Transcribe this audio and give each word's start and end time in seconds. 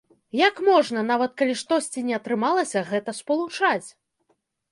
Як 0.47 0.55
можна, 0.67 1.03
нават 1.09 1.35
калі 1.41 1.55
штосьці 1.61 2.03
не 2.09 2.15
атрымалася, 2.19 2.79
гэта 2.91 3.11
спалучаць? 3.19 3.87